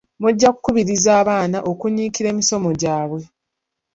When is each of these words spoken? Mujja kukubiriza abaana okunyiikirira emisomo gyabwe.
Mujja 0.21 0.49
kukubiriza 0.55 1.09
abaana 1.21 1.57
okunyiikirira 1.71 2.31
emisomo 2.33 2.69
gyabwe. 2.81 3.21